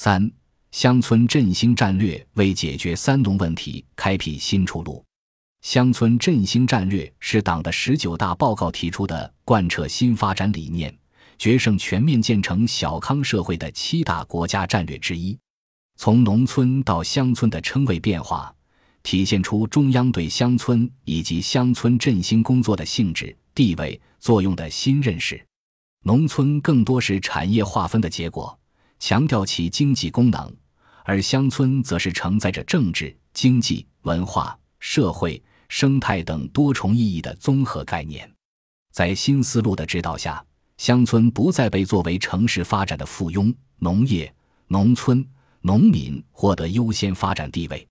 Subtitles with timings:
[0.00, 0.30] 三、
[0.70, 5.04] 乡村振兴战略为解决三农问题开辟新出路。
[5.62, 10.96] 乡村振兴战略是党的十九大报告提出的贯彻新发展理念、
[11.36, 15.36] 决胜全面建成小康社会的七大国家战略之一。
[15.96, 18.54] 从农村到乡村的称谓变化，
[19.02, 25.44] 体现出中央对乡村以及乡村振兴工作的性质、地位、作用的新认识。
[26.04, 28.56] 农村更多是产业划分的结果，
[28.98, 30.48] 强调其经济功能；
[31.04, 35.42] 而乡村则是承载着政治、经济、文化、社会。
[35.70, 38.26] 生态等多重意义的综合概念，
[38.90, 40.42] 在新思路的指导下，
[40.78, 44.34] 乡村不再被作为城市发展的附庸，农业、
[44.68, 45.22] 农村、
[45.60, 47.86] 农民获得优先发展地位。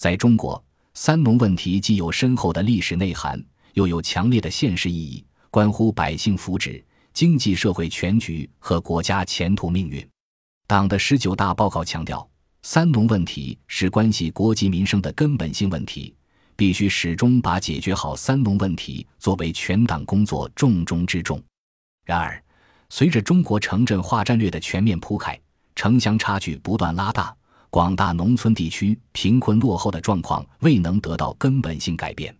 [0.00, 0.60] 在中国，
[0.94, 3.40] 三农问题既有深厚的历史内涵，
[3.74, 6.82] 又有强烈的现实意义，关乎百姓福祉、
[7.14, 10.04] 经济社会全局和国家前途命运。
[10.72, 12.26] 党的十九大报告强调，
[12.62, 16.14] 三农问题是关系国计民生的根本性问题。
[16.56, 21.38] 必须始终把解决好三农问题作为全党工作重中之重。
[22.06, 22.42] 然而，
[22.88, 25.38] 随着中国城镇化战略的全面铺开，
[25.76, 27.36] 城乡差距不断拉大，
[27.68, 32.34] 广大农村地区贫困落后的状况未能得到根本性改变。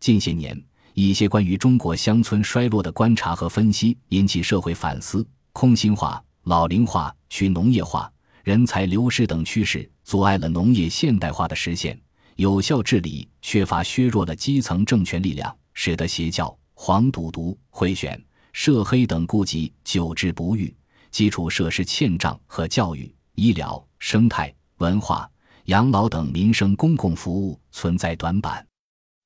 [0.00, 0.58] 近些年，
[0.94, 8.08] 一些关于中国乡村衰落的观察和分析引起社会反思：空心化、老龄化、去农业化、
[8.44, 12.00] 人才流失等趋势阻碍了农业现代化的实现。
[12.36, 20.72] 有效治理缺乏，削弱了基层政权力量，使得邪教、黄赌毒、贿选、涉黑等痼疾久治不愈，
[21.10, 25.28] 基础设施欠账和教育、医疗、生态、文化、
[25.64, 28.64] 养老等民生公共服务存在短板，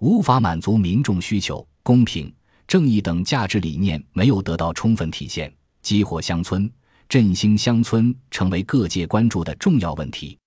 [0.00, 2.30] 无法满足民众需求，公平、
[2.66, 5.50] 正义等价值理念没有得到充分体现，
[5.80, 6.70] 激活乡村、
[7.08, 10.38] 振兴乡村成为各界关注的重要问题。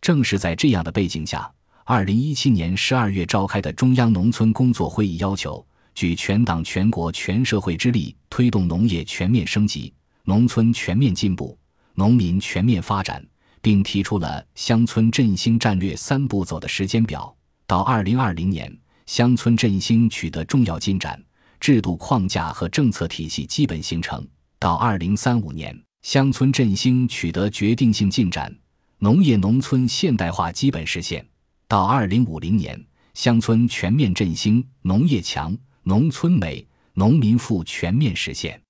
[0.00, 1.50] 正是在这样的背景下。
[1.84, 9.92] 二零一七年十二月召开的中央农村工作会议要求，举全党全国全社会之力，推动农业全面升级、
[10.24, 11.58] 农村全面进步、
[11.94, 13.24] 农民全面发展，
[13.60, 17.34] 并提出了乡村振兴战略三步走的时间表。
[17.66, 18.72] 到二零二零年，
[19.06, 21.20] 乡村振兴取得重要进展，
[21.58, 24.22] 制度框架和政策体系基本形成；
[24.60, 28.52] 到二零三五年，乡村振兴取得决定性进展，
[28.98, 31.26] 农业农村现代化基本实现。
[31.68, 38.61] 到二零五零年，乡村全面振兴，农业强，农村美，农民富全面实现。